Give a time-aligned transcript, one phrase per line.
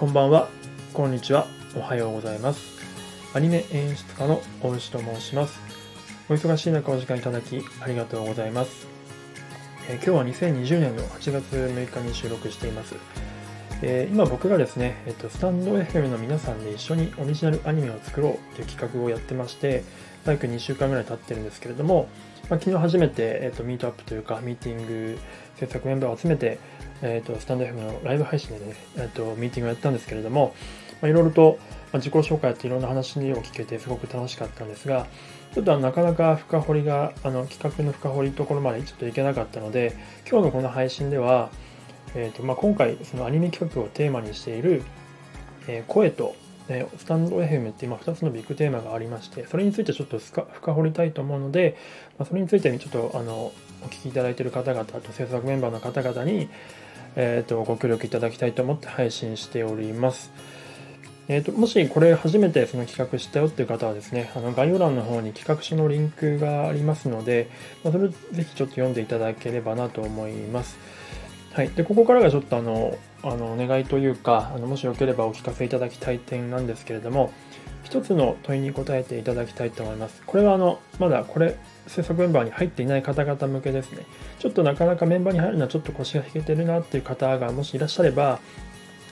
[0.00, 0.48] こんばんは、
[0.94, 2.80] こんにちは、おはようございます。
[3.34, 5.60] アニメ演出家の大石と申します。
[6.30, 8.86] お忙しい中お時間いただきありがとうございます。
[9.90, 12.94] えー、今日は2020年の8月6日に収録しています。
[13.82, 19.84] えー、今僕がですね、えっと、スタンド FM の皆さんで一緒にオリジナルアニメを作ろうという企画をやってまして、
[20.26, 22.08] 約2週間ぐらい経ってるんですけれども、
[22.50, 25.18] まあ、昨日初めて、えっと、ミートアップというか、ミーティング
[25.56, 26.58] 制作メンバーを集めて、
[27.02, 30.54] えっと、スタンド FM のライブ配信でね、えっと、ミーティングをやったんですけれども、
[31.00, 31.58] まあ、いろいろと、
[31.92, 35.06] まあ、自己紹介っていろんな話を聞けてすごく楽しかったんですが、
[35.54, 39.96] ちょっとなかなか深掘りが、あの企画の深掘りところまでちょっといけなかったので、
[40.28, 41.50] 今日のこの配信では、
[42.14, 44.82] えーとまあ、今回そのアニメ企画をテーマにしている、
[45.68, 46.34] えー、声と、
[46.68, 51.76] えー、スタンド FM って今2つのビッグテーマがありましてそれについてちょっと深掘りたいと思うので、
[52.18, 56.48] まあ、それについてちょっとあのお聞きいただいている方々と制作メンバーの方々に、
[57.16, 60.30] えーと、ご協力いただきたいと思って配信しております。
[61.28, 67.48] えーと、もしこれ初めてその企画したよっていう方はですね、あの概要欄の方に企画書のリンクがありますので、
[67.84, 70.76] まあ、それぜひちょっと読んでいただければなと思います。
[71.52, 77.32] はい、でここからがちょっとあのあのお願いというかあのもしよければお聞かせいただきたい点なんですけれども
[77.82, 80.22] 一つの問いに答えていただきたいと思います。
[80.26, 81.56] これはあのまだこれ
[81.86, 84.06] 制作メンバーに入っていない方々向けですね。
[84.38, 88.38] ちょっとなかなかメンバーに入るのはちょっと腰が引けてるなっていう方がもしいらっしゃれば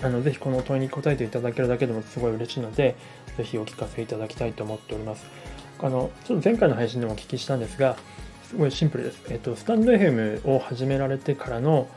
[0.03, 2.95] あのぜひこの問いに答えていただけるだけでもすごい嬉しいので
[3.37, 5.27] ぜひお聞かせいただきたいと思っております。
[5.81, 7.97] あのちょっと前回の配信でもお聞きしたんですが
[8.45, 9.23] すごいシンプルです。
[9.29, 11.89] えっと、スタンド FM を始められてからの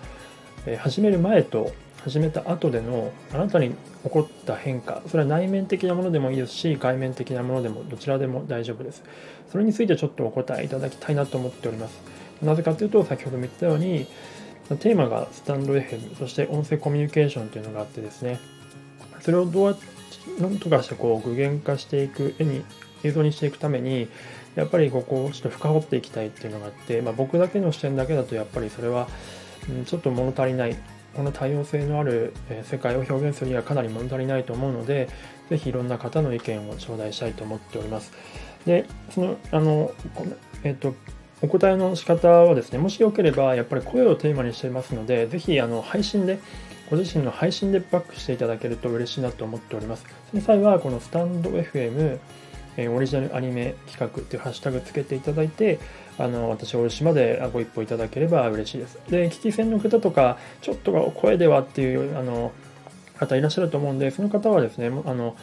[0.66, 1.72] え始める前と
[2.04, 3.72] 始めた後でのあなたに
[4.04, 9.03] 起こった変化それは内面的なものでもいいですし外面的なものでもどちらでも大丈夫です。
[9.52, 12.00] それについてちょっとお答えいただきたいなと思っております。
[12.42, 14.08] なぜかというと先ほども言ったように
[14.80, 18.40] テーマがスタンド FM そして音声コミュニケーションというのがあってですね
[19.20, 19.86] それをどうやって
[20.40, 22.63] 何とかしてこう具現化していく絵に
[23.03, 24.07] 映像にしていくために
[24.56, 29.07] やっぱりここをちょっと深掘っていきたいっていうのがあって、まあ、僕だけの視点だけだとやっぱりそれは
[29.86, 30.76] ちょっと物足りない
[31.16, 32.34] この多様性のある
[32.64, 35.10] 世界を表現するにはかなり物足りないと思うので
[35.50, 38.14] ぜひいろんな方の意見を頂戴したいと思っております。
[38.66, 39.92] でそのあの
[40.64, 40.94] えっ、と
[41.42, 46.40] お答えの仕方はですねもしよければやっぱり声をテーマにしていますのでぜひあの配信で
[46.90, 50.06] ご自身の配信でバックしていただけると嬉しいなと思っております。
[50.30, 52.20] その際はこのスタンド FM
[52.78, 55.80] えオリジナルアニメ企画っていうハッシュタグつけていただいて、
[56.18, 59.00] あの私、大島でご一報いただければ嬉しいです。
[59.09, 62.52] で、聞き戦の方とか、ちょっと声ではっていうあの
[63.18, 65.36] 方いらっしゃると思うんで、その方はですね、あの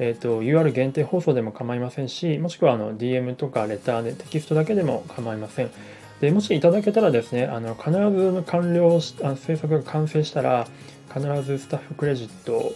[0.00, 5.70] えーと、UR 限定放送でも構いませんし、もしくはあの DM とかレターでテキストだけでも構いません。
[6.20, 10.68] でもしいただけたらですね、あの必ず完了しあ制作が完成したら、
[11.12, 12.72] 必ずスタッフクレジット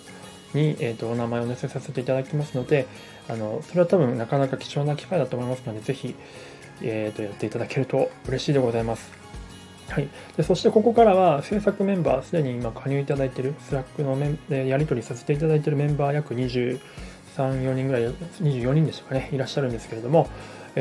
[0.54, 2.86] に、えーと、お名前を載せさせていただきますので、
[3.28, 6.14] あのそれは多分なかなか貴重な機会だと思いますので、ぜひ、
[6.82, 9.22] えーと、やっていただけると嬉しいでございます。
[9.88, 10.08] はい、
[10.38, 16.80] でそしてここからは制作メンバー、すでに今加入いただいている、 Slack のメンでやり取りさせていただいているメンバー約23、
[17.36, 20.30] 4人ぐらい、24人でしたかね、いらっしゃるんですけれども、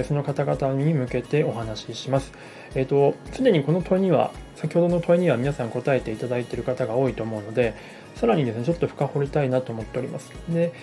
[0.03, 2.31] その方々に向けてお話しします。
[2.75, 7.73] えっ、ー、と、すでにこの問いには、先ほどの問いには皆さん答えていただいている方が多いと思うので、
[8.15, 10.31] さらにですね、ちょっと深掘りたいなと思っております。
[10.49, 10.73] で、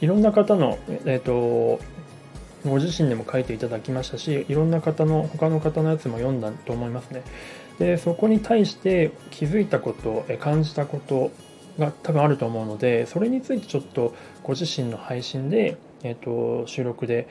[0.00, 1.80] いろんな方の、えっ、ー、と、
[2.66, 7.22] ご自身でも書いていただきましたし、いろんな方の、他の方のやつも読んだと思いますね。
[7.78, 11.30] で、そこに対して気づいたこと、感じたこと
[11.78, 17.28] が多分あると思うので、それについてちょっとご自身の配信で、えっ、ー、と、収録で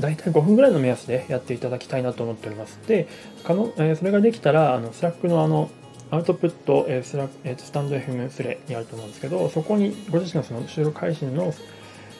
[0.00, 2.78] 大体5分ぐらいの目安でやっていただきたいなと思っております。
[2.86, 3.08] で、
[3.44, 5.70] 可能えー、それができたら、あの Slack のあの
[6.10, 11.54] アウトプット、えースラえー、スタンド FM スレにあると思うんですけど、そこにご自身のその収録配信の、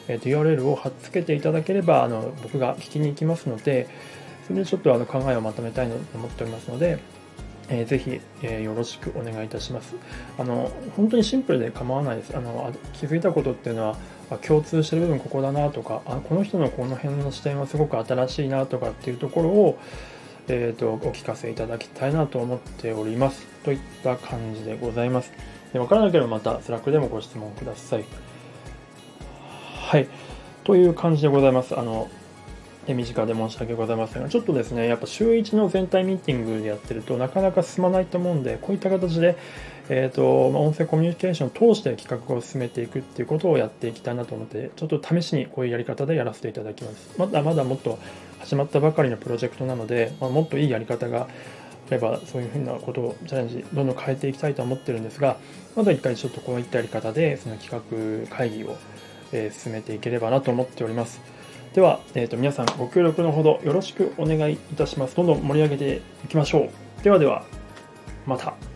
[0.07, 3.87] えー、と URL を貼っつけていただければ、あの僕が聞きに行きますので、
[4.47, 6.99] それでちょっとあの考えをまとめたいと思っておりますので、
[7.69, 9.95] えー、ぜひ、えー、よろしくお願いいたします。
[10.37, 12.35] あの本当にシンプルで構わないです。
[12.35, 13.97] あの気づいたことっていうのは
[14.37, 19.77] 共通してる部分ここだなとかあこの人のこの辺の視点はすごく新しいなとかっていうところを
[20.47, 23.45] えーと、お聞かせいただきたいなと思っております。
[23.63, 25.31] といった感じでございます。
[25.71, 28.03] で分からなければまた Slack でもご質問ください。
[29.89, 30.07] はい。
[30.63, 31.79] という感じでございます。
[31.79, 32.09] あの、
[32.85, 39.37] 手短で申し訳ございませんが、ちょっとですね、やっぱ週1の全体ミーティングでやってるとなかなか進まないと思うんで、こういった形で、
[39.89, 47.15] えーと、音声コミュニケーションを通して企画を進めていくっていうことをやっていきたいなと思って、ちょっと試しにこういうやり方でやらせていただきます。
[47.17, 47.99] まだまだもっと
[48.39, 51.27] 始まったばかりのプロジェクトなので、まあ、もっといいやり方が
[51.89, 55.37] あればそういうふうなことをチャレンジどんどん変えていきたいと思ってるんですが
[55.75, 58.75] まずは一回ちょっとこういったやり方でその企画会議を、
[59.31, 61.21] え進めていければなと思っております。
[61.73, 65.15] では、えー、と皆さんご協力のほどよろしくお願いいたします。
[65.15, 66.69] どんどん盛り上げていきましょ
[66.99, 67.03] う。
[67.03, 67.43] ではでは
[68.27, 68.72] また。